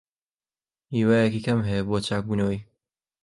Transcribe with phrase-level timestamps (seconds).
[0.95, 2.59] هیوایەکی کەم هەیە بۆ چاکبوونەوەی.